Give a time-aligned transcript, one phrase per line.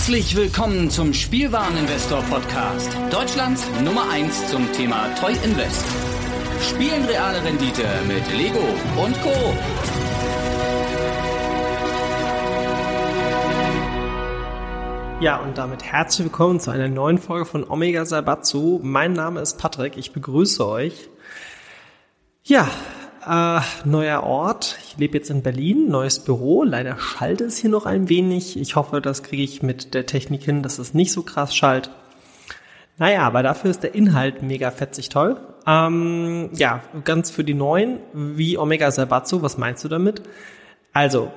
[0.00, 2.90] Herzlich willkommen zum Spielwareninvestor Podcast.
[3.10, 5.84] Deutschlands Nummer 1 zum Thema Toy Invest.
[6.70, 8.64] Spielen reale Rendite mit Lego
[8.96, 9.30] und Co.
[15.20, 18.80] Ja, und damit herzlich willkommen zu einer neuen Folge von Omega Saibatsu.
[18.82, 21.10] Mein Name ist Patrick, ich begrüße euch.
[22.42, 22.66] Ja,
[23.26, 24.78] äh, neuer Ort.
[24.86, 26.64] Ich lebe jetzt in Berlin, neues Büro.
[26.64, 28.58] Leider schallt es hier noch ein wenig.
[28.58, 31.90] Ich hoffe, das kriege ich mit der Technik hin, dass es nicht so krass schallt.
[32.98, 35.38] Naja, aber dafür ist der Inhalt mega fetzig toll.
[35.66, 40.22] Ähm, ja, ganz für die Neuen, wie Omega Sabatsu, was meinst du damit?
[40.92, 41.30] Also,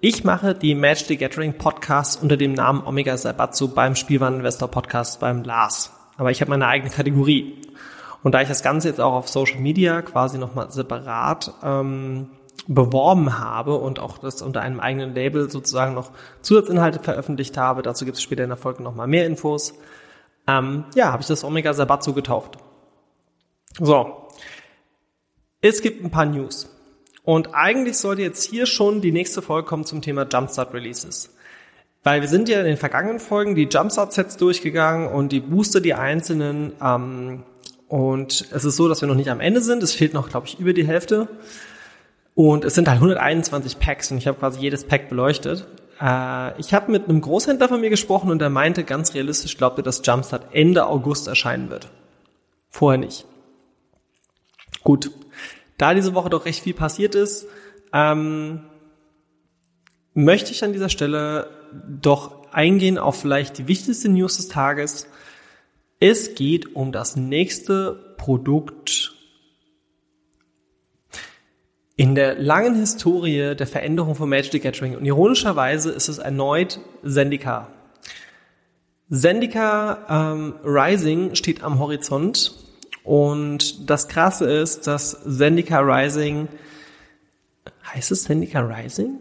[0.00, 5.18] ich mache die Match the Gathering Podcasts unter dem Namen Omega Sabatsu beim Spielwareninvestor Podcast
[5.18, 5.92] beim Lars.
[6.16, 7.56] Aber ich habe meine eigene Kategorie.
[8.28, 12.28] Und da ich das Ganze jetzt auch auf Social Media quasi nochmal separat ähm,
[12.66, 16.10] beworben habe und auch das unter einem eigenen Label sozusagen noch
[16.42, 19.72] Zusatzinhalte veröffentlicht habe, dazu gibt es später in der Folge nochmal mehr Infos,
[20.46, 22.58] ähm, ja, habe ich das Omega Sabatsu getauft.
[23.80, 24.28] So,
[25.62, 26.68] es gibt ein paar News.
[27.24, 31.34] Und eigentlich sollte jetzt hier schon die nächste Folge kommen zum Thema Jumpstart Releases.
[32.04, 35.94] Weil wir sind ja in den vergangenen Folgen die Jumpstart-Sets durchgegangen und die Booster, die
[35.94, 37.44] einzelnen ähm,
[37.88, 39.82] und es ist so, dass wir noch nicht am Ende sind.
[39.82, 41.28] Es fehlt noch, glaube ich, über die Hälfte.
[42.34, 45.66] Und es sind halt 121 Packs und ich habe quasi jedes Pack beleuchtet.
[46.00, 49.78] Äh, ich habe mit einem Großhändler von mir gesprochen und der meinte ganz realistisch, glaubt
[49.78, 51.88] er, dass Jumpstart Ende August erscheinen wird.
[52.70, 53.24] Vorher nicht.
[54.84, 55.10] Gut.
[55.78, 57.46] Da diese Woche doch recht viel passiert ist,
[57.92, 58.64] ähm,
[60.12, 61.48] möchte ich an dieser Stelle
[61.88, 65.06] doch eingehen auf vielleicht die wichtigste News des Tages
[66.00, 69.14] es geht um das nächste Produkt
[71.96, 74.96] in der langen Historie der Veränderung von Magic the Gathering.
[74.96, 77.68] Und ironischerweise ist es erneut Zendika.
[79.10, 82.54] Zendika ähm, Rising steht am Horizont.
[83.02, 86.46] Und das Krasse ist, dass Zendika Rising,
[87.92, 89.18] heißt es Zendika Rising?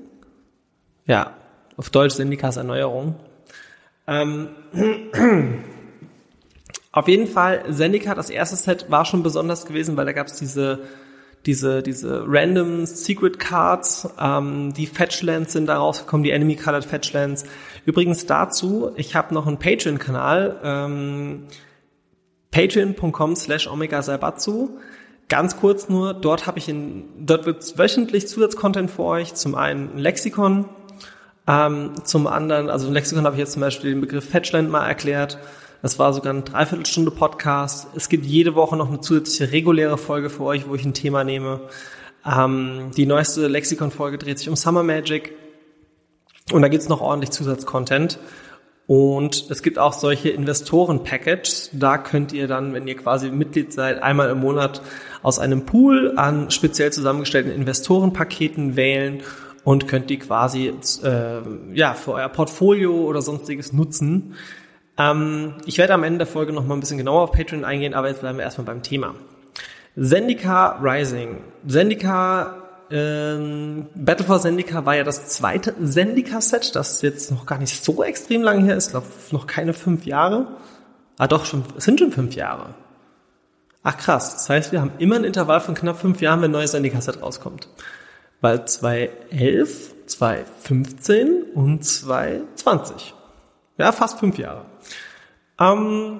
[1.08, 1.36] Ja,
[1.78, 3.16] auf Deutsch Zendikas Erneuerung.
[4.08, 4.50] Ähm,
[6.98, 10.38] Auf jeden Fall, Zendika, das erste Set war schon besonders gewesen, weil da gab es
[10.38, 10.80] diese
[11.46, 17.46] diese, diese random Secret Cards, ähm, die Fetchlands sind da rausgekommen, die Enemy Colored Fetchlands.
[17.86, 21.44] Übrigens dazu, ich habe noch einen Patreon-Kanal, ähm,
[22.50, 24.80] patreon.com slash omega Saibatsu.
[25.30, 29.36] Ganz kurz nur, dort habe ich in, dort wird wöchentlich Zusatzcontent für euch.
[29.36, 30.66] Zum einen ein Lexikon,
[31.48, 34.88] ähm, zum anderen, also im Lexikon habe ich jetzt zum Beispiel den Begriff Fetchland mal
[34.88, 35.38] erklärt.
[35.82, 37.88] Das war sogar eine Dreiviertelstunde Podcast.
[37.96, 41.24] Es gibt jede Woche noch eine zusätzliche reguläre Folge für euch, wo ich ein Thema
[41.24, 41.62] nehme.
[42.26, 45.34] Ähm, die neueste Lexikon-Folge dreht sich um Summer Magic.
[46.52, 48.18] Und da gibt's noch ordentlich Zusatzcontent.
[48.88, 51.72] Und es gibt auch solche Investoren-Packages.
[51.74, 54.82] Da könnt ihr dann, wenn ihr quasi Mitglied seid, einmal im Monat
[55.22, 59.22] aus einem Pool an speziell zusammengestellten Investorenpaketen wählen
[59.64, 60.74] und könnt die quasi
[61.04, 61.42] äh,
[61.74, 64.36] ja für euer Portfolio oder sonstiges nutzen.
[64.98, 67.94] Ähm, ich werde am Ende der Folge noch mal ein bisschen genauer auf Patreon eingehen,
[67.94, 69.16] aber jetzt bleiben wir erstmal beim Thema.
[70.00, 71.38] Zendika Rising.
[71.68, 77.84] Zendika, ähm, Battle for Zendika war ja das zweite Zendika-Set, das jetzt noch gar nicht
[77.84, 80.48] so extrem lang her ist, ich glaube noch keine fünf Jahre.
[81.18, 82.76] Ah doch, schon, es sind schon fünf Jahre.
[83.84, 86.54] Ach krass, das heißt, wir haben immer ein Intervall von knapp fünf Jahren, wenn ein
[86.54, 87.68] neues Zendika-Set rauskommt.
[88.42, 93.16] Weil 2011, 2015 und 2020.
[93.78, 94.66] Ja, fast fünf Jahre.
[95.60, 96.20] Ähm,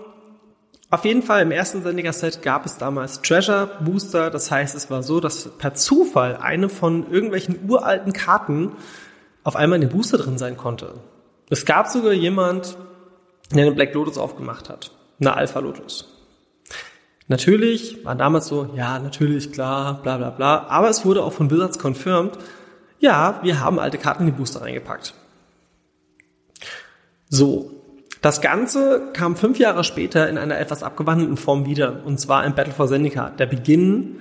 [0.90, 4.30] auf jeden Fall im ersten Sendiger-Set gab es damals Treasure Booster.
[4.30, 8.72] Das heißt, es war so, dass per Zufall eine von irgendwelchen uralten Karten
[9.44, 10.94] auf einmal in dem Booster drin sein konnte.
[11.50, 12.78] Es gab sogar jemand,
[13.54, 14.92] der eine Black Lotus aufgemacht hat.
[15.20, 16.14] Eine Alpha Lotus.
[17.28, 20.68] Natürlich war damals so, ja, natürlich, klar, bla bla bla.
[20.70, 22.38] Aber es wurde auch von Wizards confirmed,
[23.00, 25.14] ja, wir haben alte Karten in die Booster reingepackt.
[27.30, 27.72] So,
[28.22, 32.56] das Ganze kam fünf Jahre später in einer etwas abgewandelten Form wieder, und zwar in
[32.56, 34.18] Battle for Zendika, der Beginn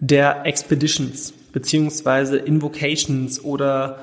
[0.00, 3.98] der Expeditions, beziehungsweise Invocations oder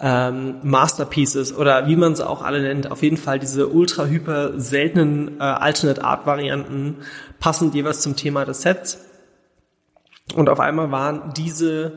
[0.00, 2.90] ähm, Masterpieces oder wie man sie auch alle nennt.
[2.90, 6.96] Auf jeden Fall diese ultra hyper seltenen äh, Alternate Art Varianten
[7.40, 8.98] passend jeweils zum Thema des Sets.
[10.34, 11.92] Und auf einmal waren diese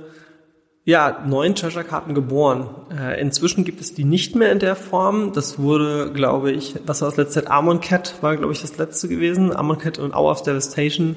[0.90, 2.68] ja, neun Treasure-Karten geboren.
[2.90, 5.34] Äh, inzwischen gibt es die nicht mehr in der Form.
[5.34, 7.52] Das wurde, glaube ich, was war das letzte?
[7.52, 9.56] Amon Cat war, glaube ich, das letzte gewesen.
[9.56, 11.16] Amon Cat und Hour of Devastation.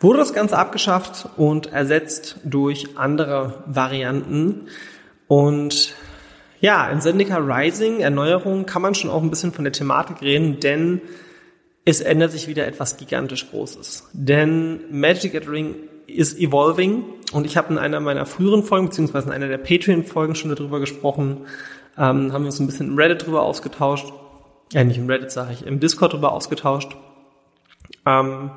[0.00, 4.68] Wurde das Ganze abgeschafft und ersetzt durch andere Varianten.
[5.28, 5.94] Und
[6.60, 10.60] Ja, in Zendika Rising, Erneuerung, kann man schon auch ein bisschen von der Thematik reden,
[10.60, 11.02] denn
[11.84, 14.08] es ändert sich wieder etwas gigantisch Großes.
[14.14, 15.74] Denn Magic Gathering
[16.06, 17.04] ist evolving
[17.34, 20.80] und ich habe in einer meiner früheren Folgen, beziehungsweise in einer der Patreon-Folgen schon darüber
[20.80, 21.46] gesprochen,
[21.98, 24.12] ähm, haben wir uns ein bisschen im Reddit drüber ausgetauscht.
[24.72, 26.96] Ja, nicht im Reddit, sage ich, im Discord drüber ausgetauscht.
[28.06, 28.50] Ähm,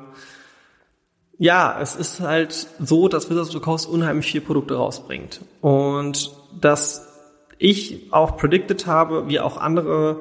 [1.38, 5.40] ja, es ist halt so, dass Wizards of the Coast unheimlich viele Produkte rausbringt.
[5.60, 7.06] Und dass
[7.58, 10.20] ich auch predicted habe, wie auch andere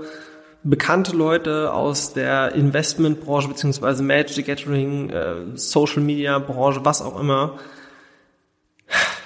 [0.63, 7.57] bekannte Leute aus der Investmentbranche beziehungsweise Magic Gathering, äh, Social Media Branche, was auch immer.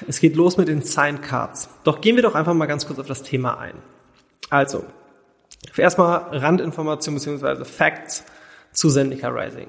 [0.08, 1.70] Es geht los mit den Signed Cards.
[1.84, 3.76] Doch gehen wir doch einfach mal ganz kurz auf das Thema ein.
[4.50, 4.84] Also,
[5.78, 8.24] erstmal Randinformation beziehungsweise Facts
[8.74, 9.68] zu Zendika Rising.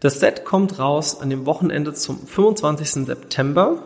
[0.00, 3.06] Das Set kommt raus an dem Wochenende zum 25.
[3.06, 3.82] September.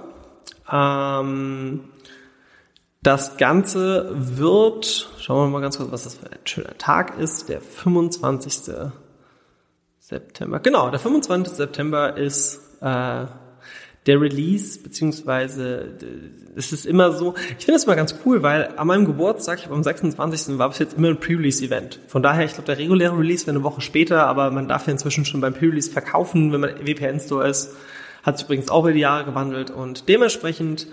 [0.71, 1.85] Ähm,
[3.03, 7.49] das Ganze wird, schauen wir mal ganz kurz, was das für ein schöner Tag ist,
[7.49, 8.91] der 25.
[10.01, 10.59] September.
[10.61, 11.55] Genau, der 25.
[11.55, 13.27] September ist äh,
[14.09, 15.99] der Release, beziehungsweise
[16.57, 19.67] es ist immer so, ich finde es immer ganz cool, weil an meinem Geburtstag, ich
[19.67, 20.59] habe am 26.
[20.59, 22.01] war bis jetzt immer ein Pre-Release-Event.
[22.09, 24.93] Von daher, ich glaube, der reguläre Release wäre eine Woche später, aber man darf ja
[24.93, 27.77] inzwischen schon beim Pre-Release verkaufen, wenn man WPN-Store ist.
[28.23, 30.89] Hat sich übrigens auch über die Jahre gewandelt und dementsprechend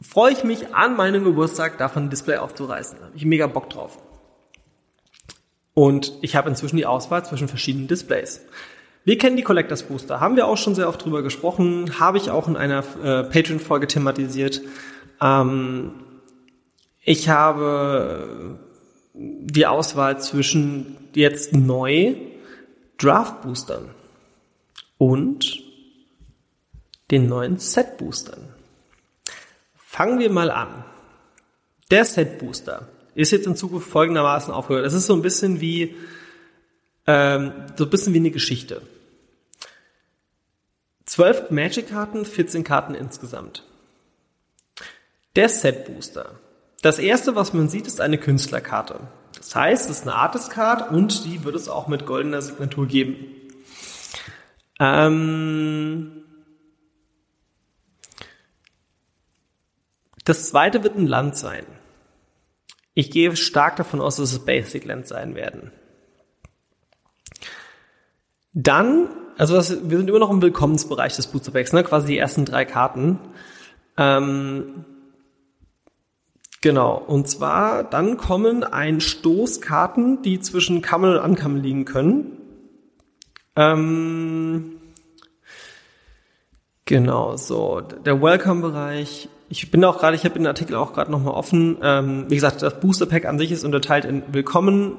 [0.00, 2.98] freue ich mich an meinem Geburtstag, davon ein Display aufzureißen.
[2.98, 3.98] Da habe ich mega Bock drauf.
[5.74, 8.40] Und ich habe inzwischen die Auswahl zwischen verschiedenen Displays.
[9.08, 12.30] Wir kennen die Collectors Booster, haben wir auch schon sehr oft drüber gesprochen, habe ich
[12.30, 14.60] auch in einer äh, Patreon-Folge thematisiert.
[15.18, 15.92] Ähm,
[17.00, 18.58] ich habe
[19.14, 22.16] die Auswahl zwischen jetzt neu
[22.98, 23.88] Draft Boostern
[24.98, 25.62] und
[27.10, 28.52] den neuen Set Boostern.
[29.74, 30.84] Fangen wir mal an.
[31.90, 34.84] Der Set Booster ist jetzt in Zukunft folgendermaßen aufgehört.
[34.84, 35.96] Es ist so ein bisschen wie
[37.06, 38.82] ähm, so ein bisschen wie eine Geschichte.
[41.08, 43.64] Zwölf Magic-Karten, 14 Karten insgesamt.
[45.36, 46.38] Der Set Booster.
[46.82, 49.00] Das erste, was man sieht, ist eine Künstlerkarte.
[49.36, 53.16] Das heißt, es ist eine Artist-Card und die wird es auch mit goldener Signatur geben.
[54.78, 56.18] Ähm,
[60.28, 61.64] Das zweite wird ein Land sein.
[62.92, 65.72] Ich gehe stark davon aus, dass es Basic Land sein werden.
[68.52, 69.08] Dann,
[69.38, 71.82] also das, wir sind immer noch im Willkommensbereich des Booster Packs, ne?
[71.82, 73.18] quasi die ersten drei Karten.
[73.96, 74.84] Ähm,
[76.60, 82.32] genau, und zwar dann kommen ein Stoß Karten, die zwischen Kammern und Ankammern liegen können.
[83.56, 84.76] Ähm,
[86.84, 91.34] genau, so, der Welcome-Bereich ich bin auch gerade, ich habe den Artikel auch gerade nochmal
[91.34, 91.78] offen.
[91.82, 94.96] Ähm, wie gesagt, das Booster Pack an sich ist unterteilt in Willkommen,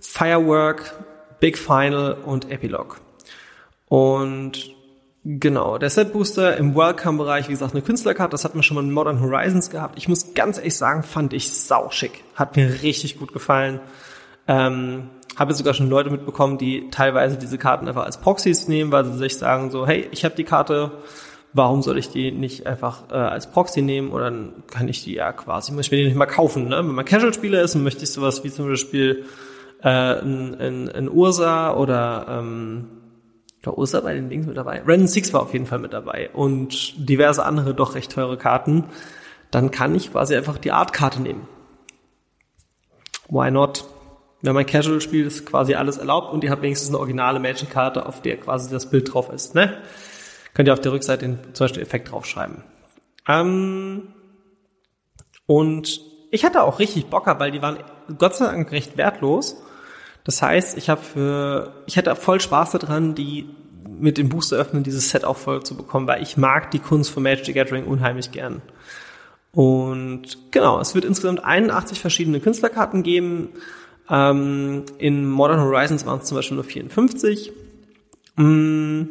[0.00, 0.94] Firework,
[1.38, 2.96] Big Final und Epilogue.
[3.94, 4.74] Und
[5.22, 8.82] genau, der Set Booster im Welcome-Bereich, wie gesagt, eine Künstlerkarte, das hat man schon mal
[8.82, 9.96] in Modern Horizons gehabt.
[9.96, 12.24] Ich muss ganz ehrlich sagen, fand ich sau schick.
[12.34, 13.78] Hat mir richtig gut gefallen.
[14.48, 19.04] Ähm, habe sogar schon Leute mitbekommen, die teilweise diese Karten einfach als Proxys nehmen, weil
[19.04, 20.90] sie sich sagen so, hey, ich habe die Karte,
[21.52, 25.14] warum soll ich die nicht einfach äh, als Proxy nehmen oder dann kann ich die
[25.14, 26.66] ja quasi, muss ich mir die nicht mal kaufen.
[26.66, 26.78] Ne?
[26.78, 29.24] Wenn man Casual-Spieler ist möchte ich sowas wie zum Beispiel
[29.84, 32.88] äh, ein, ein, ein Ursa oder ähm,
[33.66, 34.82] der Ursa bei den Dings mit dabei.
[34.86, 38.84] Random Six war auf jeden Fall mit dabei und diverse andere doch recht teure Karten.
[39.50, 41.46] Dann kann ich quasi einfach die Art-Karte nehmen.
[43.28, 43.84] Why not?
[44.42, 48.04] Wenn man Casual spielt, ist quasi alles erlaubt und ihr habt wenigstens eine originale Magic-Karte,
[48.04, 49.54] auf der quasi das Bild drauf ist.
[49.54, 49.78] Ne?
[50.52, 52.62] Könnt ihr auf der Rückseite den zum Beispiel Effekt draufschreiben.
[53.26, 54.08] Ähm,
[55.46, 57.78] und ich hatte auch richtig Bock, weil die waren
[58.18, 59.56] Gott sei Dank recht wertlos.
[60.24, 63.46] Das heißt, ich habe für, ich hatte voll Spaß daran, die
[63.86, 67.10] mit dem Booster öffnen dieses Set auch voll zu bekommen, weil ich mag die Kunst
[67.10, 68.62] von Magic the Gathering unheimlich gern.
[69.52, 73.50] Und genau, es wird insgesamt 81 verschiedene Künstlerkarten geben.
[74.10, 77.52] Ähm, in Modern Horizons waren es zum Beispiel nur 54.
[78.36, 79.04] Mm,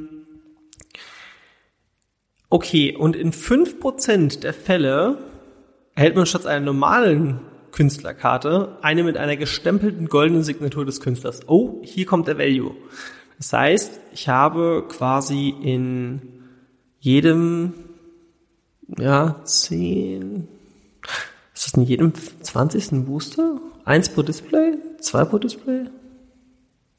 [2.54, 5.18] Okay, und in fünf Prozent der Fälle
[5.96, 7.40] erhält man statt einer normalen
[7.74, 11.42] Künstlerkarte eine mit einer gestempelten goldenen Signatur des Künstlers.
[11.48, 12.76] Oh, hier kommt der Value.
[13.38, 16.22] Das heißt, ich habe quasi in
[17.00, 17.74] jedem,
[18.98, 20.48] ja, zehn,
[21.54, 23.06] ist das in jedem 20.
[23.06, 23.60] Booster?
[23.84, 24.78] Eins pro Display?
[25.02, 25.86] Zwei pro Display?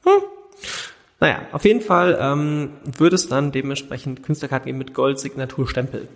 [0.04, 0.22] Hm.
[1.20, 6.08] Naja, auf jeden Fall ähm, wird es dann dementsprechend Künstlerkarten geben mit Gold-Signaturstempel.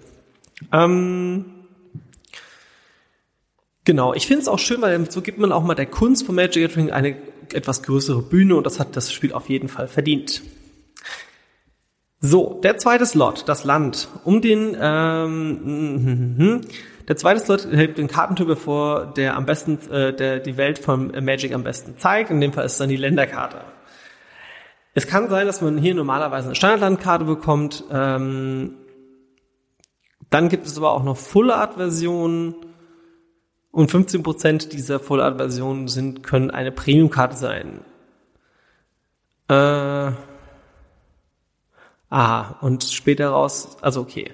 [0.73, 1.47] Ähm,
[3.89, 6.35] Genau, ich finde es auch schön, weil so gibt man auch mal der Kunst von
[6.35, 7.17] Magic Gathering eine
[7.55, 10.43] etwas größere Bühne und das hat das Spiel auf jeden Fall verdient.
[12.21, 14.09] So, der zweite Slot, das Land.
[14.25, 16.61] Um den, ähm,
[17.09, 21.11] der zweite Slot hält den Kartentyp bevor der am besten, äh, der die Welt von
[21.25, 22.31] Magic am besten zeigt.
[22.31, 23.63] In dem Fall ist es dann die Länderkarte.
[24.93, 27.85] Es kann sein, dass man hier normalerweise eine Standardlandkarte bekommt.
[27.91, 28.75] Ähm,
[30.29, 32.55] dann gibt es aber auch noch Full Art Versionen
[33.71, 37.81] und 15% dieser Full Art Versionen sind können eine Premium Karte sein.
[39.49, 40.13] Äh,
[42.11, 44.33] Aha, und später raus, also okay.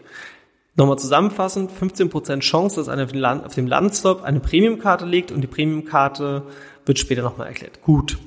[0.77, 6.43] Nochmal zusammenfassend, 15% Chance, dass eine auf dem Landslot eine Premium-Karte liegt und die Premium-Karte
[6.85, 7.83] wird später nochmal erklärt.
[7.83, 8.19] Gut.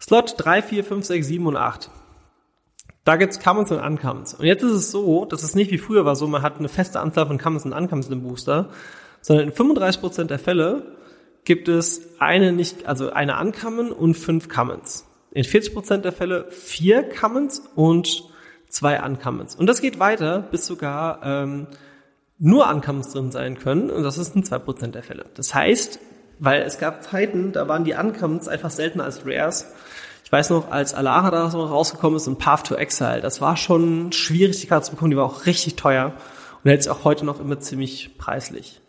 [0.00, 1.90] Slot 3, 4, 5, 6, 7 und 8.
[3.04, 4.34] Da gibt's Commons und Uncommons.
[4.34, 6.68] Und jetzt ist es so, dass es nicht wie früher war, so man hat eine
[6.68, 8.70] feste Anzahl von Commons und Uncommons im Booster,
[9.20, 10.96] sondern in 35% der Fälle
[11.44, 15.06] gibt es eine nicht, also eine Uncommon und fünf Commons.
[15.32, 18.24] In 40% der Fälle vier Commons und
[18.68, 19.54] zwei Uncommons.
[19.54, 21.66] Und das geht weiter, bis sogar ähm,
[22.38, 23.90] nur Uncommons drin sein können.
[23.90, 25.26] Und das ist in zwei Prozent der Fälle.
[25.34, 26.00] Das heißt,
[26.38, 29.66] weil es gab Zeiten, da waren die Uncommons einfach seltener als Rares.
[30.24, 34.12] Ich weiß noch, als Alara da rausgekommen ist und Path to Exile, das war schon
[34.12, 35.10] schwierig, die Karte zu bekommen.
[35.10, 36.14] Die war auch richtig teuer
[36.62, 38.79] und hält sich auch heute noch immer ziemlich preislich.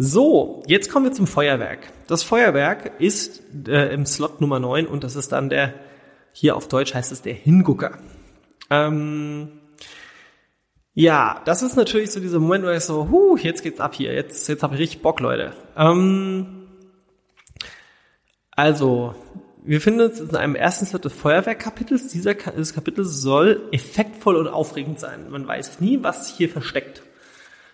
[0.00, 1.92] So, jetzt kommen wir zum Feuerwerk.
[2.06, 5.74] Das Feuerwerk ist äh, im Slot Nummer 9 und das ist dann der,
[6.32, 7.98] hier auf Deutsch heißt es der Hingucker.
[8.70, 9.48] Ähm,
[10.94, 14.14] ja, das ist natürlich so dieser Moment, wo ich so, huh, jetzt geht's ab hier,
[14.14, 15.52] jetzt, jetzt habe ich richtig Bock, Leute.
[15.76, 16.68] Ähm,
[18.52, 19.16] also,
[19.64, 22.06] wir finden uns in einem ersten Set des Feuerwerkkapitels.
[22.06, 25.28] Dieser Kapitel soll effektvoll und aufregend sein.
[25.28, 27.02] Man weiß nie, was sich hier versteckt.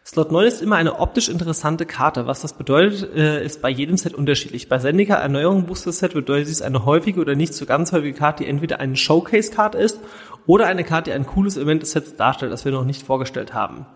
[0.07, 2.27] Slot 9 ist immer eine optisch interessante Karte.
[2.27, 4.69] Was das bedeutet, äh, ist bei jedem Set unterschiedlich.
[4.69, 8.45] Bei Sendika Erneuerung Booster Set bedeutet dies eine häufige oder nicht so ganz häufige Karte,
[8.45, 9.99] die entweder eine Showcase-Karte ist
[10.47, 13.55] oder eine Karte, die ein cooles Element des Sets darstellt, das wir noch nicht vorgestellt
[13.55, 13.87] haben.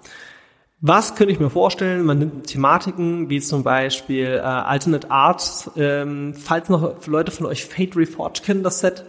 [0.81, 2.07] Was könnte ich mir vorstellen?
[2.07, 5.71] Man nimmt Thematiken wie zum Beispiel äh, Alternate Art.
[5.77, 9.05] Ähm, falls noch Leute von euch Fate Reforged kennen, das Set,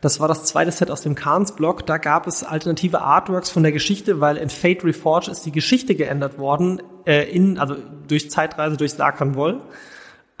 [0.00, 1.86] das war das zweite Set aus dem Kahns-Blog.
[1.86, 5.94] Da gab es alternative Artworks von der Geschichte, weil in Fate Reforged ist die Geschichte
[5.94, 7.76] geändert worden, äh, in, also
[8.08, 9.60] durch Zeitreise durch Sarkhan Woll.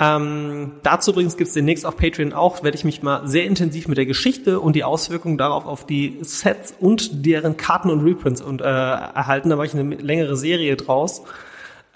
[0.02, 3.86] Ähm, dazu übrigens gibt es demnächst auf Patreon auch, werde ich mich mal sehr intensiv
[3.86, 8.40] mit der Geschichte und die Auswirkungen darauf auf die Sets und deren Karten und Reprints
[8.40, 9.50] und, äh, erhalten.
[9.50, 11.22] Da mache ich eine längere Serie draus.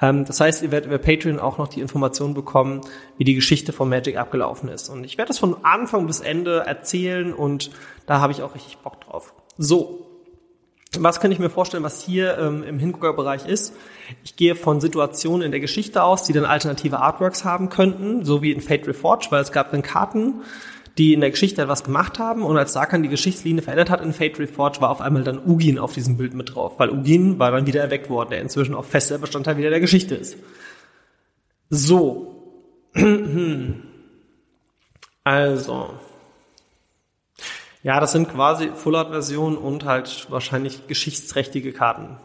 [0.00, 2.80] Ähm, das heißt, ihr werdet über Patreon auch noch die Informationen bekommen,
[3.16, 4.88] wie die Geschichte von Magic abgelaufen ist.
[4.88, 7.70] Und ich werde das von Anfang bis Ende erzählen und
[8.06, 9.34] da habe ich auch richtig Bock drauf.
[9.56, 10.04] So,
[10.98, 13.74] was kann ich mir vorstellen, was hier ähm, im Hingucker-Bereich ist?
[14.22, 18.42] Ich gehe von Situationen in der Geschichte aus, die dann alternative Artworks haben könnten, so
[18.42, 20.42] wie in Fate Reforged, weil es gab dann Karten,
[20.98, 24.12] die in der Geschichte etwas gemacht haben und als Sarkhan die Geschichtslinie verändert hat in
[24.12, 27.50] Fate Reforged, war auf einmal dann Ugin auf diesem Bild mit drauf, weil Ugin war
[27.50, 30.36] dann wieder erweckt worden, der inzwischen auch fester Bestandteil wieder der Geschichte ist.
[31.70, 32.30] So.
[35.26, 35.88] Also.
[37.82, 42.18] Ja, das sind quasi Full-Art-Versionen und halt wahrscheinlich geschichtsträchtige Karten.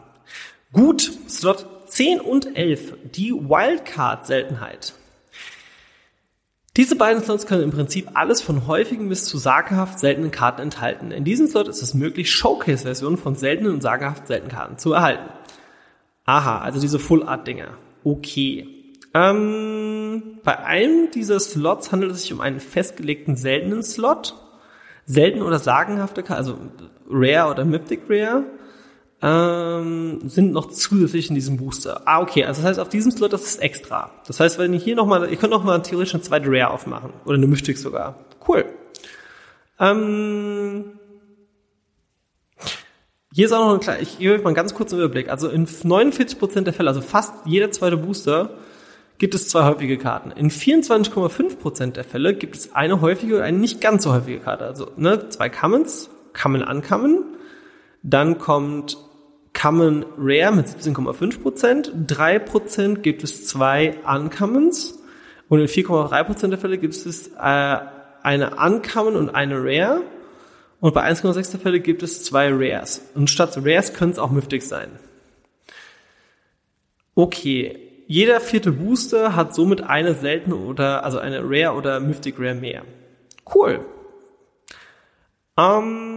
[0.72, 4.92] Gut, Slot 10 und 11, die Wildcard-Seltenheit.
[6.76, 11.10] Diese beiden Slots können im Prinzip alles von häufigen bis zu sagenhaft seltenen Karten enthalten.
[11.10, 15.28] In diesem Slot ist es möglich, Showcase-Versionen von seltenen und sagenhaft seltenen Karten zu erhalten.
[16.24, 17.76] Aha, also diese Full-Art-Dinger.
[18.04, 18.68] Okay.
[19.14, 24.36] Ähm, bei einem dieser Slots handelt es sich um einen festgelegten seltenen Slot.
[25.06, 26.58] Selten oder sagenhafte Karten, also
[27.08, 28.44] Rare oder Mythic Rare
[29.22, 32.02] ähm, sind noch zusätzlich in diesem Booster.
[32.06, 34.10] Ah, okay, also das heißt, auf diesem Slot das ist extra.
[34.26, 37.10] Das heißt, wenn ihr hier nochmal, ihr könnt nochmal theoretisch eine zweite Rare aufmachen.
[37.24, 38.16] Oder eine Mystic sogar.
[38.48, 38.64] Cool.
[39.78, 40.98] Ähm,
[43.32, 45.28] hier ist auch noch ein kleiner, ich gebe euch mal einen ganz kurzen Überblick.
[45.28, 48.50] Also in 49% der Fälle, also fast jeder zweite Booster,
[49.18, 50.30] gibt es zwei häufige Karten.
[50.30, 54.64] In 24,5% der Fälle gibt es eine häufige und eine nicht ganz so häufige Karte.
[54.64, 57.24] Also ne, zwei Commons, Common, Uncommon.
[58.02, 58.96] Dann kommt
[59.52, 64.98] Common Rare mit 17,5%, 3% gibt es zwei Uncommons
[65.48, 67.78] und in 4,3% der Fälle gibt es äh,
[68.22, 70.02] eine Uncommon und eine Rare
[70.80, 73.02] und bei 1,6 der Fälle gibt es zwei Rares.
[73.14, 74.90] Und statt Rares können es auch Mythics sein.
[77.14, 82.54] Okay, jeder vierte Booster hat somit eine seltene oder, also eine Rare oder Mythic Rare
[82.54, 82.82] mehr.
[83.54, 83.84] Cool.
[85.58, 86.09] Ähm,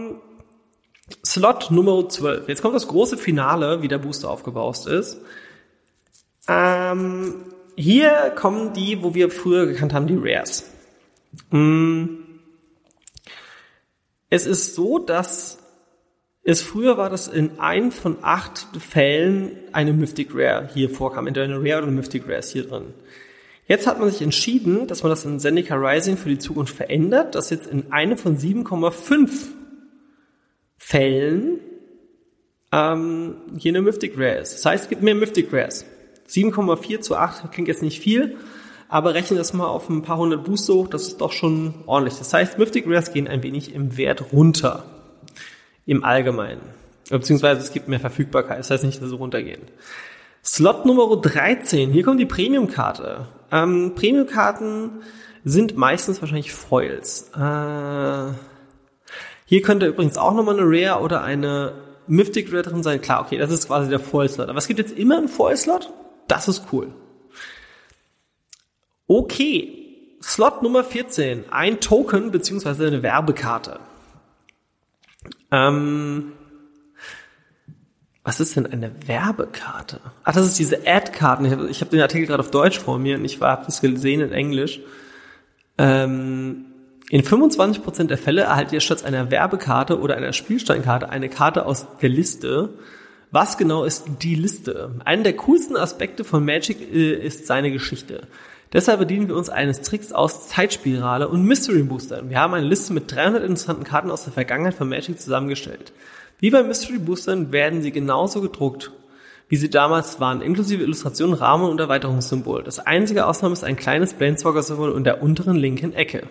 [1.34, 2.46] Slot Nummer 12.
[2.46, 5.20] Jetzt kommt das große Finale, wie der Booster aufgebaut ist.
[6.46, 7.34] Ähm,
[7.74, 10.70] hier kommen die, wo wir früher gekannt haben, die Rares.
[11.50, 12.04] Mm.
[14.30, 15.58] Es ist so, dass
[16.44, 21.26] es früher war, dass in ein von acht Fällen eine Mythic Rare hier vorkam.
[21.26, 22.94] Entweder eine Rare oder eine Mythic Rare ist hier drin.
[23.66, 27.34] Jetzt hat man sich entschieden, dass man das in Zendika Rising für die Zukunft verändert,
[27.34, 29.63] dass jetzt in eine von 7,5
[30.86, 31.60] Fällen
[32.70, 34.52] ähm, hier eine Mythic Rare ist.
[34.52, 35.86] Das heißt, es gibt mehr Mythic Rares.
[36.28, 38.36] 7,4 zu 8 klingt jetzt nicht viel,
[38.90, 42.18] aber rechne das mal auf ein paar hundert Booster hoch, das ist doch schon ordentlich.
[42.18, 44.84] Das heißt, Mythic Rares gehen ein wenig im Wert runter.
[45.86, 46.60] Im Allgemeinen.
[47.08, 49.62] Beziehungsweise es gibt mehr Verfügbarkeit, das heißt nicht, dass sie runtergehen.
[50.44, 53.26] Slot Nummer 13, hier kommt die Premium-Karte.
[53.50, 54.90] Ähm, Premium-Karten
[55.44, 57.30] sind meistens wahrscheinlich Foils.
[57.34, 58.32] Äh,
[59.44, 61.72] hier könnte übrigens auch nochmal eine Rare oder eine
[62.06, 63.00] Mythic Rare drin sein.
[63.00, 64.48] Klar, okay, das ist quasi der Foil-Slot.
[64.48, 65.92] Aber es gibt jetzt immer einen Foil-Slot.
[66.28, 66.92] Das ist cool.
[69.06, 71.44] Okay, Slot Nummer 14.
[71.50, 73.80] Ein Token beziehungsweise eine Werbekarte.
[75.50, 76.32] Ähm,
[78.22, 80.00] was ist denn eine Werbekarte?
[80.24, 81.44] Ach, das ist diese Ad-Karten.
[81.44, 84.22] Ich habe hab den Artikel gerade auf Deutsch vor mir und ich habe das gesehen
[84.22, 84.80] in Englisch.
[85.76, 86.64] Ähm,
[87.10, 91.86] in 25% der Fälle erhaltet ihr statt einer Werbekarte oder einer Spielsteinkarte eine Karte aus
[92.00, 92.70] der Liste.
[93.30, 94.92] Was genau ist die Liste?
[95.04, 98.26] Einer der coolsten Aspekte von Magic äh, ist seine Geschichte.
[98.72, 102.30] Deshalb bedienen wir uns eines Tricks aus Zeitspirale und Mystery Boostern.
[102.30, 105.92] Wir haben eine Liste mit 300 interessanten Karten aus der Vergangenheit von Magic zusammengestellt.
[106.40, 108.90] Wie bei Mystery Boostern werden sie genauso gedruckt,
[109.48, 112.64] wie sie damals waren, inklusive Illustration, Rahmen und Erweiterungssymbol.
[112.64, 116.26] Das einzige Ausnahme ist ein kleines Planeswalker-Symbol in der unteren linken Ecke.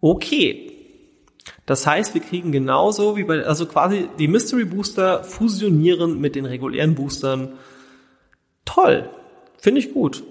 [0.00, 0.72] Okay.
[1.66, 6.46] Das heißt, wir kriegen genauso wie bei, also quasi die Mystery Booster fusionieren mit den
[6.46, 7.58] regulären Boostern.
[8.64, 9.10] Toll.
[9.58, 10.22] Finde ich gut.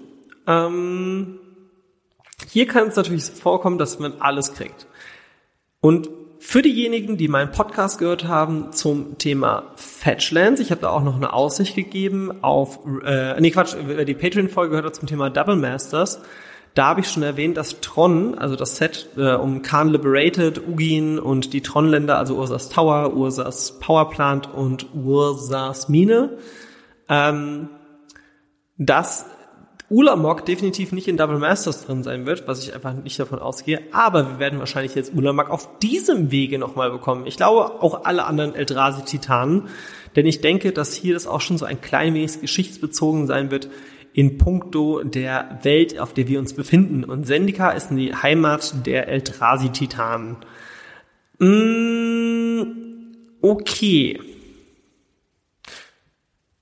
[0.46, 1.38] Ähm,
[2.50, 4.86] hier kann es natürlich vorkommen, dass man alles kriegt.
[5.80, 6.08] Und
[6.40, 11.16] für diejenigen, die meinen Podcast gehört haben zum Thema Fetchlands, ich habe da auch noch
[11.16, 15.56] eine Aussicht gegeben auf, äh, nee Quatsch, wer die Patreon-Folge gehört hat zum Thema Double
[15.56, 16.20] Masters,
[16.78, 21.18] da habe ich schon erwähnt, dass Tron, also das Set äh, um Khan Liberated, Ugin
[21.18, 26.38] und die Tron-Länder, also Ursas Tower, Ursas Powerplant und Ursas Mine,
[27.08, 27.68] ähm,
[28.76, 29.26] dass
[29.90, 33.80] Ulamog definitiv nicht in Double Masters drin sein wird, was ich einfach nicht davon ausgehe.
[33.90, 37.26] Aber wir werden wahrscheinlich jetzt Ulamog auf diesem Wege nochmal bekommen.
[37.26, 39.68] Ich glaube auch alle anderen Eldrazi-Titanen.
[40.14, 43.68] Denn ich denke, dass hier das auch schon so ein klein wenig geschichtsbezogen sein wird
[44.12, 47.04] in puncto der Welt, auf der wir uns befinden.
[47.04, 50.36] Und Sendika ist die Heimat der Eldrazi-Titanen.
[51.38, 52.62] Mm,
[53.40, 54.20] okay.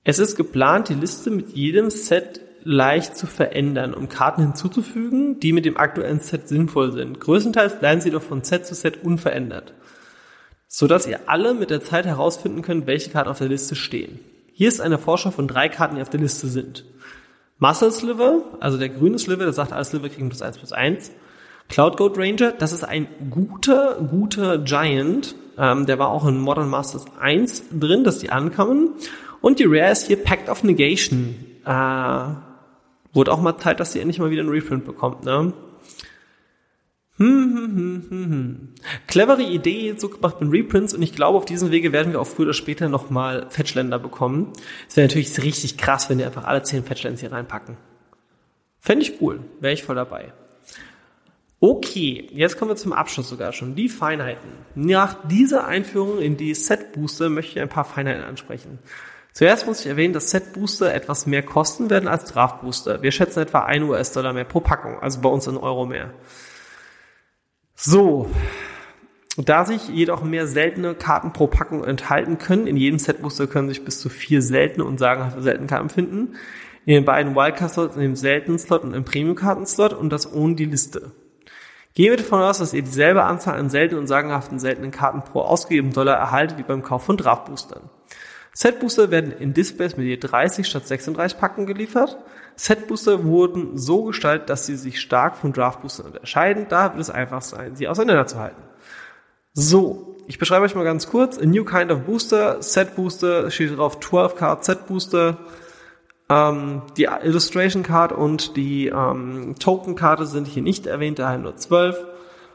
[0.03, 5.53] Es ist geplant, die Liste mit jedem Set leicht zu verändern, um Karten hinzuzufügen, die
[5.53, 7.19] mit dem aktuellen Set sinnvoll sind.
[7.19, 9.73] Größtenteils bleiben sie doch von Set zu Set unverändert,
[10.67, 14.19] so dass ihr alle mit der Zeit herausfinden könnt, welche Karten auf der Liste stehen.
[14.51, 16.83] Hier ist eine Vorschau von drei Karten, die auf der Liste sind.
[17.59, 21.11] Muscle Sliver, also der grüne Sliver, der sagt, alle Sliver kriegen plus eins plus eins.
[21.69, 25.35] Cloud Goat Ranger, das ist ein guter, guter Giant.
[25.57, 28.91] Ähm, der war auch in Modern Masters 1 drin, dass die ankommen.
[29.41, 31.35] Und die Rare ist hier Pact of Negation.
[31.65, 32.25] Äh,
[33.17, 35.51] Wurde auch mal Zeit, dass sie endlich mal wieder einen Reprint bekommt, ne?
[37.17, 38.69] Hm, hm, hm, hm, hm.
[39.07, 42.27] Clevere Idee, so gemacht mit Reprints und ich glaube, auf diesem Wege werden wir auch
[42.27, 44.53] früher oder später nochmal Fetchländer bekommen.
[44.87, 47.77] Es wäre natürlich richtig krass, wenn die einfach alle zehn Fetchlands hier reinpacken.
[48.79, 50.31] Fände ich cool, wäre ich voll dabei.
[51.59, 53.73] Okay, jetzt kommen wir zum Abschluss sogar schon.
[53.73, 54.51] Die Feinheiten.
[54.75, 58.77] Nach dieser Einführung in die Set Booster möchte ich ein paar Feinheiten ansprechen.
[59.33, 63.01] Zuerst muss ich erwähnen, dass Set Booster etwas mehr kosten werden als Draft Booster.
[63.01, 66.11] Wir schätzen etwa 1 US-Dollar mehr pro Packung, also bei uns in Euro mehr.
[67.79, 68.27] So.
[69.37, 73.69] Da sich jedoch mehr seltene Karten pro Packung enthalten können, in jedem Set Booster können
[73.69, 76.35] sich bis zu vier seltene und sagenhafte seltene Karten finden.
[76.87, 80.65] In den beiden Wildcard-Slots, in dem seltenen Slot und im Premium-Karten-Slot und das ohne die
[80.65, 81.11] Liste.
[81.93, 85.41] Gehen wir davon aus, dass ihr dieselbe Anzahl an seltenen und sagenhaften seltenen Karten pro
[85.41, 87.91] ausgegebenen Dollar erhaltet wie beim Kauf von Draft-Boostern.
[88.53, 92.17] Set-Booster werden in Displays mit je 30 statt 36 Packen geliefert.
[92.57, 96.65] Set-Booster wurden so gestaltet, dass sie sich stark von Draft-Boostern unterscheiden.
[96.67, 98.61] Da wird es einfach sein, sie auseinanderzuhalten.
[99.53, 101.37] So, ich beschreibe euch mal ganz kurz.
[101.37, 105.37] A new kind of Booster, Set Booster, steht drauf 12 Card Set Booster.
[106.29, 111.55] Ähm, die Illustration Card und die ähm, Token Karte sind hier nicht erwähnt, daher nur
[111.55, 112.05] 12.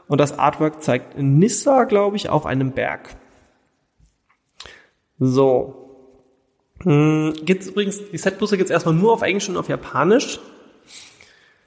[0.07, 3.15] Und das Artwork zeigt Nissa, glaube ich, auf einem Berg.
[5.17, 5.82] So,
[6.83, 10.39] gibt's übrigens, die Setbusse gibt's erstmal nur auf Englisch und auf Japanisch.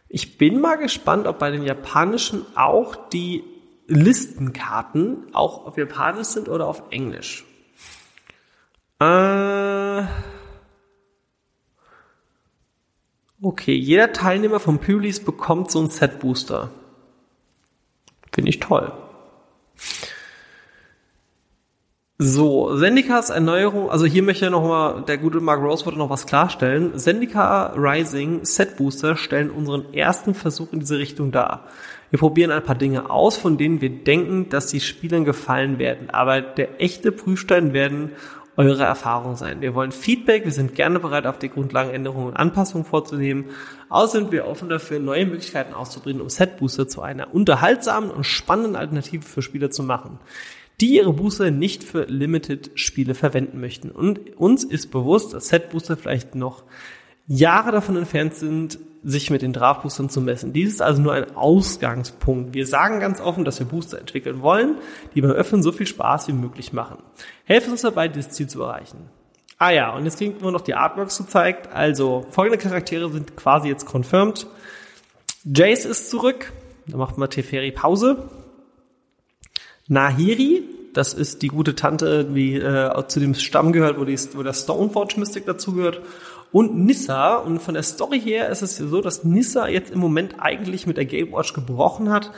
[0.09, 3.45] Ich bin mal gespannt, ob bei den japanischen auch die
[3.87, 7.45] Listenkarten auch auf Japanisch sind oder auf Englisch.
[9.01, 10.05] Äh,
[13.43, 16.71] okay, jeder Teilnehmer vom Pulis bekommt so einen Set Booster.
[18.33, 18.93] Finde ich toll.
[22.19, 26.99] So, Sendikas Erneuerung, also hier möchte nochmal der gute Mark Rosewood noch was klarstellen.
[26.99, 31.67] Sendika Rising Set Booster stellen unseren ersten Versuch in diese Richtung dar.
[32.09, 36.09] Wir probieren ein paar Dinge aus, von denen wir denken, dass sie Spielern gefallen werden.
[36.09, 38.13] Aber der echte Prüfstein werden
[38.57, 39.61] eure Erfahrungen sein.
[39.61, 43.51] Wir wollen Feedback, wir sind gerne bereit, auf die Grundlagen Änderungen und Anpassungen vorzunehmen.
[43.91, 48.25] Außerdem sind wir offen dafür, neue Möglichkeiten auszubringen, um Set Booster zu einer unterhaltsamen und
[48.25, 50.19] spannenden Alternative für Spieler zu machen
[50.81, 53.91] die ihre Booster nicht für Limited-Spiele verwenden möchten.
[53.91, 56.65] Und uns ist bewusst, dass Set-Booster vielleicht noch
[57.27, 60.53] Jahre davon entfernt sind, sich mit den Draft-Boostern zu messen.
[60.53, 62.55] Dies ist also nur ein Ausgangspunkt.
[62.55, 64.77] Wir sagen ganz offen, dass wir Booster entwickeln wollen,
[65.15, 66.99] die beim Öffnen so viel Spaß wie möglich machen.
[67.45, 69.09] Helfen uns dabei, dieses Ziel zu erreichen.
[69.59, 71.73] Ah ja, und jetzt kriegen wir noch die Artworks gezeigt.
[71.73, 74.47] Also folgende Charaktere sind quasi jetzt confirmed.
[75.45, 76.53] Jace ist zurück.
[76.87, 78.29] Da macht mal Teferi Pause.
[79.89, 84.43] Nahiri, das ist die gute Tante, die äh, zu dem Stamm gehört, wo, die, wo
[84.43, 86.01] der Stoneforge Mystic dazugehört.
[86.53, 90.37] Und Nissa, und von der Story her ist es so, dass Nissa jetzt im Moment
[90.39, 92.31] eigentlich mit der Gatewatch gebrochen hat.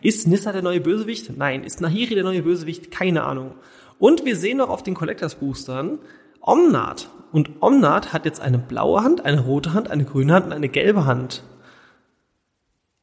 [0.00, 1.36] Ist Nissa der neue Bösewicht?
[1.36, 1.62] Nein.
[1.62, 2.90] Ist Nahiri der neue Bösewicht?
[2.90, 3.52] Keine Ahnung.
[3.98, 5.98] Und wir sehen noch auf den Collectors Boostern
[6.40, 7.10] Omnat.
[7.32, 10.68] Und Omnat hat jetzt eine blaue Hand, eine rote Hand, eine grüne Hand und eine
[10.68, 11.42] gelbe Hand.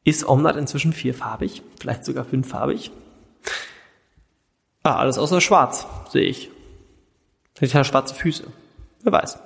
[0.05, 1.61] Ist Omnat inzwischen vierfarbig?
[1.79, 2.91] Vielleicht sogar fünffarbig?
[4.83, 6.49] Ah, alles außer schwarz, sehe ich.
[7.55, 8.45] Vielleicht hat er schwarze Füße.
[9.03, 9.39] Wer weiß.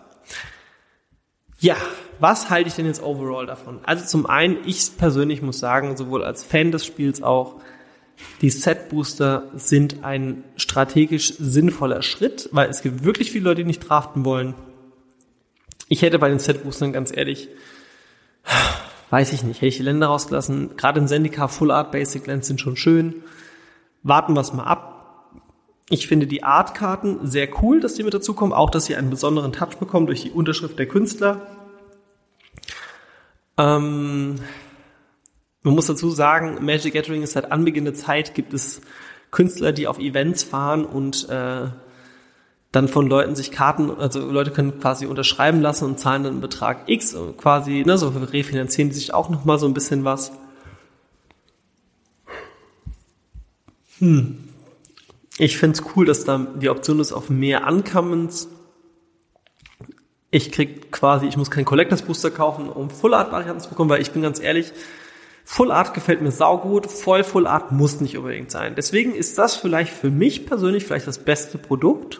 [1.60, 1.76] Ja,
[2.19, 3.80] was halte ich denn jetzt overall davon?
[3.84, 7.62] Also zum einen, ich persönlich muss sagen, sowohl als Fan des Spiels auch,
[8.41, 13.67] die Set Booster sind ein strategisch sinnvoller Schritt, weil es gibt wirklich viele Leute, die
[13.67, 14.56] nicht draften wollen.
[15.88, 17.47] Ich hätte bei den Set Boostern ganz ehrlich,
[19.12, 20.78] weiß ich nicht, hätte ich die Länder rausgelassen.
[20.78, 23.23] Gerade in Zendika Full Art Basic Lands sind schon schön.
[24.04, 24.97] Warten wir es mal ab.
[25.89, 29.54] Ich finde die Artkarten sehr cool, dass die mit dazukommen, auch dass sie einen besonderen
[29.54, 31.47] Touch bekommen durch die Unterschrift der Künstler.
[33.58, 34.36] Ähm,
[35.63, 38.82] man muss dazu sagen, Magic Gathering ist seit Anbeginn der Zeit, gibt es
[39.32, 41.67] Künstler, die auf Events fahren und äh,
[42.71, 46.41] dann von Leuten sich Karten, also Leute können quasi unterschreiben lassen und zahlen dann einen
[46.41, 50.34] Betrag X und quasi, ne, so refinanzieren die sich auch nochmal so ein bisschen was.
[54.00, 54.47] Hm.
[55.38, 58.50] Ich finde es cool, dass da die Option ist auf mehr Uncommons.
[60.32, 63.89] Ich krieg quasi, ich muss keinen Collectors Booster kaufen, um Full Art Varianten zu bekommen,
[63.89, 64.73] weil ich bin ganz ehrlich,
[65.45, 68.73] Full Art gefällt mir saugut, voll Full Art muss nicht unbedingt sein.
[68.76, 72.19] Deswegen ist das vielleicht für mich persönlich vielleicht das beste Produkt.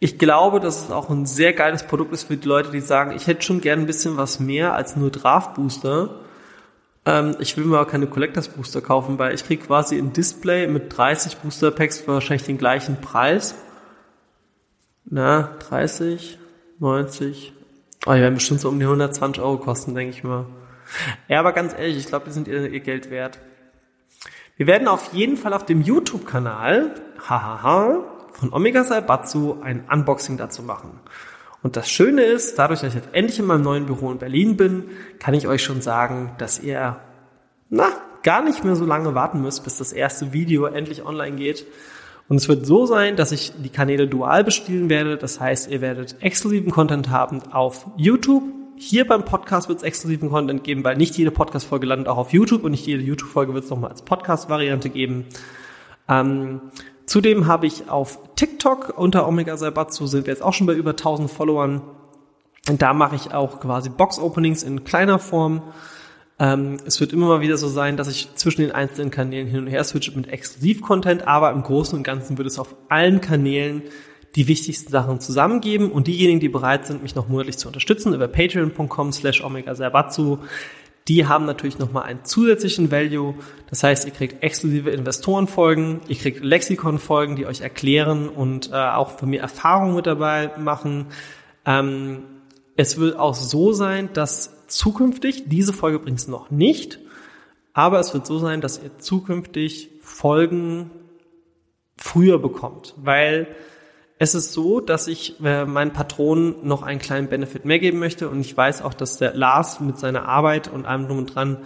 [0.00, 3.12] Ich glaube, dass es auch ein sehr geiles Produkt ist für die Leute, die sagen,
[3.16, 6.20] ich hätte schon gern ein bisschen was mehr als nur Draft Booster.
[7.08, 10.66] Ähm, ich will mir aber keine Collectors Booster kaufen, weil ich kriege quasi ein Display
[10.66, 13.54] mit 30 Booster Packs wahrscheinlich den gleichen Preis.
[15.06, 16.38] Na, 30,
[16.80, 17.54] 90.
[18.04, 20.44] Oh, die werden bestimmt so um die 120 Euro kosten, denke ich mal.
[21.28, 23.38] Ja, aber ganz ehrlich, ich glaube, die sind ihr, ihr Geld wert.
[24.58, 26.94] Wir werden auf jeden Fall auf dem YouTube-Kanal,
[27.26, 31.00] hahaha, von Omega Saibatsu ein Unboxing dazu machen.
[31.62, 34.56] Und das Schöne ist, dadurch, dass ich jetzt endlich in meinem neuen Büro in Berlin
[34.56, 34.84] bin,
[35.18, 36.96] kann ich euch schon sagen, dass ihr,
[37.68, 37.88] na,
[38.22, 41.66] gar nicht mehr so lange warten müsst, bis das erste Video endlich online geht.
[42.28, 45.16] Und es wird so sein, dass ich die Kanäle dual bespielen werde.
[45.16, 48.44] Das heißt, ihr werdet exklusiven Content haben auf YouTube.
[48.76, 52.32] Hier beim Podcast wird es exklusiven Content geben, weil nicht jede Podcast-Folge landet auch auf
[52.32, 55.24] YouTube und nicht jede YouTube-Folge wird es nochmal als Podcast-Variante geben.
[56.08, 56.60] Ähm,
[57.08, 60.90] Zudem habe ich auf TikTok unter Omega Saibatsu sind wir jetzt auch schon bei über
[60.90, 61.80] 1000 Followern.
[62.66, 65.62] Da mache ich auch quasi Box-Openings in kleiner Form.
[66.38, 69.60] Ähm, es wird immer mal wieder so sein, dass ich zwischen den einzelnen Kanälen hin
[69.60, 73.84] und her switche mit Exklusiv-Content, aber im Großen und Ganzen wird es auf allen Kanälen
[74.36, 78.28] die wichtigsten Sachen zusammengeben und diejenigen, die bereit sind, mich noch monatlich zu unterstützen, über
[78.28, 79.74] patreon.com slash omega
[81.08, 83.34] die haben natürlich nochmal einen zusätzlichen Value.
[83.70, 89.18] Das heißt, ihr kriegt exklusive Investorenfolgen, ihr kriegt Lexikon-Folgen, die euch erklären und äh, auch
[89.18, 91.06] von mir Erfahrungen mit dabei machen.
[91.64, 92.24] Ähm,
[92.76, 97.00] es wird auch so sein, dass zukünftig, diese Folge bringt es noch nicht,
[97.72, 100.90] aber es wird so sein, dass ihr zukünftig Folgen
[101.96, 103.48] früher bekommt, weil
[104.18, 108.28] es ist so, dass ich äh, meinen Patronen noch einen kleinen Benefit mehr geben möchte
[108.28, 111.58] und ich weiß auch, dass der Lars mit seiner Arbeit und allem drum und dran,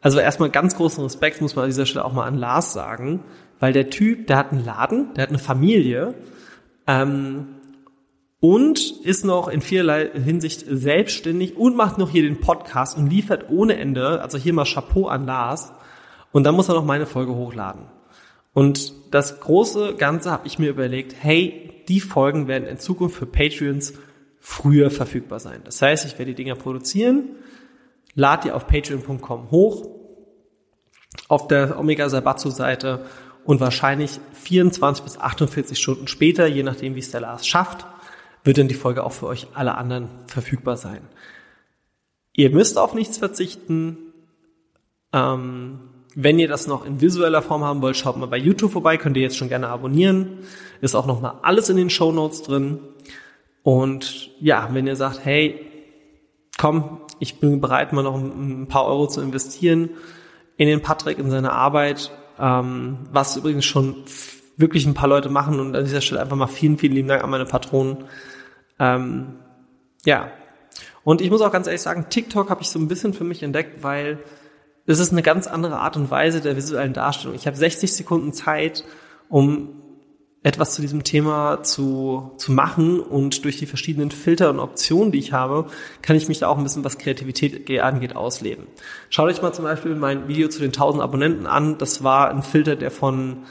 [0.00, 3.22] also erstmal ganz großen Respekt muss man an dieser Stelle auch mal an Lars sagen,
[3.60, 6.14] weil der Typ, der hat einen Laden, der hat eine Familie
[6.88, 7.46] ähm,
[8.40, 13.48] und ist noch in vielerlei Hinsicht selbstständig und macht noch hier den Podcast und liefert
[13.48, 15.72] ohne Ende, also hier mal Chapeau an Lars
[16.32, 17.82] und dann muss er noch meine Folge hochladen.
[18.54, 23.26] Und das große Ganze habe ich mir überlegt, hey, die Folgen werden in Zukunft für
[23.26, 23.92] Patreons
[24.40, 25.60] früher verfügbar sein.
[25.64, 27.36] Das heißt, ich werde die Dinger produzieren,
[28.14, 29.86] lade die auf patreon.com hoch,
[31.28, 33.04] auf der Omega Sabatsu Seite
[33.44, 37.84] und wahrscheinlich 24 bis 48 Stunden später, je nachdem wie es der Lars schafft,
[38.42, 41.02] wird dann die Folge auch für euch alle anderen verfügbar sein.
[42.32, 43.98] Ihr müsst auf nichts verzichten.
[45.12, 45.78] Ähm,
[46.14, 49.18] wenn ihr das noch in visueller Form haben wollt, schaut mal bei YouTube vorbei, könnt
[49.18, 50.38] ihr jetzt schon gerne abonnieren.
[50.82, 52.80] Ist auch nochmal alles in den Show Notes drin.
[53.62, 55.64] Und ja, wenn ihr sagt, hey,
[56.58, 59.90] komm, ich bin bereit, mal noch ein paar Euro zu investieren
[60.56, 63.94] in den Patrick, in seine Arbeit, ähm, was übrigens schon
[64.56, 67.22] wirklich ein paar Leute machen und an dieser Stelle einfach mal vielen, vielen lieben Dank
[67.22, 67.98] an meine Patronen.
[68.80, 69.34] Ähm,
[70.04, 70.32] ja.
[71.04, 73.44] Und ich muss auch ganz ehrlich sagen, TikTok habe ich so ein bisschen für mich
[73.44, 74.18] entdeckt, weil
[74.84, 77.36] es ist eine ganz andere Art und Weise der visuellen Darstellung.
[77.36, 78.84] Ich habe 60 Sekunden Zeit,
[79.28, 79.81] um
[80.44, 85.18] etwas zu diesem Thema zu, zu machen und durch die verschiedenen Filter und Optionen, die
[85.18, 85.66] ich habe,
[86.02, 88.66] kann ich mich da auch ein bisschen, was Kreativität angeht, ausleben.
[89.08, 91.78] Schaut euch mal zum Beispiel mein Video zu den 1000 Abonnenten an.
[91.78, 93.44] Das war ein Filter, der von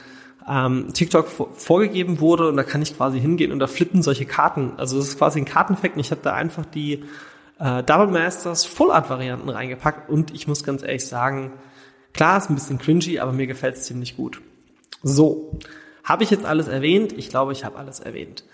[0.48, 4.72] ähm, TikTok vorgegeben wurde und da kann ich quasi hingehen und da flippen solche Karten.
[4.76, 7.04] Also das ist quasi ein Karteneffekt und ich habe da einfach die
[7.58, 11.52] äh, Double Masters Full Art Varianten reingepackt und ich muss ganz ehrlich sagen,
[12.12, 14.42] klar, ist ein bisschen cringy, aber mir gefällt es ziemlich gut.
[15.02, 15.58] So,
[16.04, 17.12] habe ich jetzt alles erwähnt?
[17.12, 18.44] Ich glaube, ich habe alles erwähnt.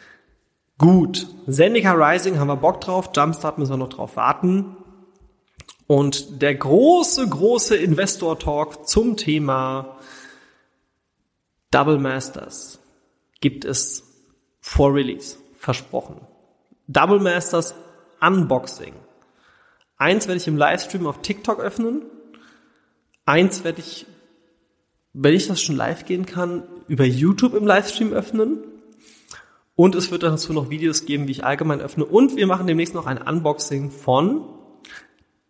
[0.78, 4.76] Gut, Zendika Rising haben wir Bock drauf, Jumpstart müssen wir noch drauf warten.
[5.88, 9.96] Und der große, große Investor-Talk zum Thema
[11.70, 12.78] Double Masters
[13.40, 14.04] gibt es
[14.60, 16.20] vor Release, versprochen.
[16.86, 17.74] Double Masters
[18.20, 18.94] Unboxing.
[19.96, 22.02] Eins werde ich im Livestream auf TikTok öffnen.
[23.26, 24.06] Eins werde ich,
[25.12, 28.58] wenn ich das schon live gehen kann, über YouTube im Livestream öffnen.
[29.74, 32.04] Und es wird dazu noch Videos geben, wie ich allgemein öffne.
[32.04, 34.44] Und wir machen demnächst noch ein Unboxing von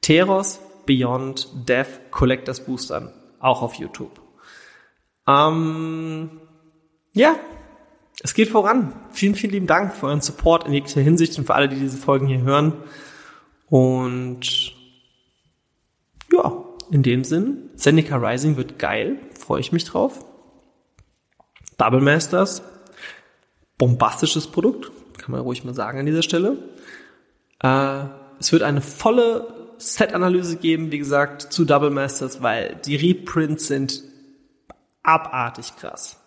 [0.01, 3.12] Teros Beyond Death Collectors Boostern.
[3.40, 4.21] Auch auf YouTube.
[5.27, 6.31] Ähm,
[7.12, 7.37] ja,
[8.23, 8.94] es geht voran.
[9.11, 11.99] Vielen, vielen lieben Dank für euren Support in jeglicher Hinsicht und für alle, die diese
[11.99, 12.73] Folgen hier hören.
[13.68, 14.75] Und
[16.33, 19.18] ja, in dem Sinn, Seneca Rising wird geil.
[19.38, 20.24] Freue ich mich drauf.
[21.77, 22.62] Double Masters,
[23.77, 26.59] bombastisches Produkt, kann man ruhig mal sagen an dieser Stelle.
[27.62, 28.05] Äh,
[28.40, 29.46] es wird eine volle
[29.79, 34.03] Set-Analyse geben, wie gesagt, zu Double Masters, weil die Reprints sind
[35.03, 36.18] abartig krass.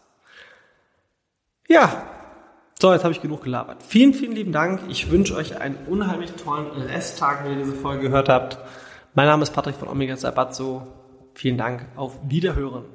[1.67, 2.05] Ja,
[2.81, 3.83] so, jetzt habe ich genug gelabert.
[3.87, 4.81] Vielen, vielen lieben Dank.
[4.89, 8.57] Ich wünsche euch einen unheimlich tollen Resttag, wenn ihr diese Folge gehört habt.
[9.13, 10.87] Mein Name ist Patrick von Omega Sabatzo.
[11.33, 11.85] Vielen Dank.
[11.97, 12.85] Auf Wiederhören.